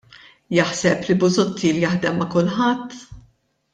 Jaħseb 0.59 1.03
li 1.09 1.17
Busuttil 1.23 1.79
jaħdem 1.85 2.17
ma' 2.23 2.29
kulħadd? 2.37 3.03